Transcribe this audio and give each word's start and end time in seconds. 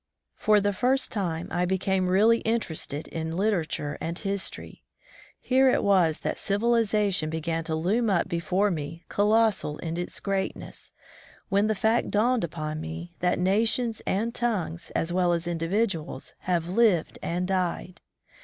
For 0.35 0.59
the 0.59 0.73
first 0.73 1.11
time, 1.11 1.47
I 1.51 1.63
became 1.65 2.07
really 2.07 2.39
interested 2.39 3.07
in 3.09 3.37
literature 3.37 3.99
and 4.01 4.17
history. 4.17 4.83
Here 5.39 5.69
it 5.69 5.83
was 5.83 6.21
that 6.21 6.39
civilization 6.39 7.29
began 7.29 7.63
to 7.65 7.75
loom 7.75 8.09
up 8.09 8.27
be 8.27 8.39
fore 8.39 8.71
me 8.71 9.03
colossal 9.09 9.77
in 9.77 9.99
its 9.99 10.19
greatness, 10.19 10.91
when 11.49 11.67
the 11.67 11.75
fact 11.75 12.09
dawned 12.09 12.43
upon 12.43 12.81
me 12.81 13.13
that 13.19 13.37
nations 13.37 14.01
and 14.07 14.33
tongues, 14.33 14.91
as 14.95 15.13
well 15.13 15.33
as 15.33 15.45
individuals, 15.45 16.33
have 16.39 16.67
lived 16.67 17.19
and 17.21 17.47
died. 17.47 18.01